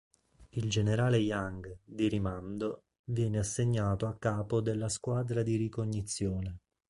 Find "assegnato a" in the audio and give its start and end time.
3.37-4.15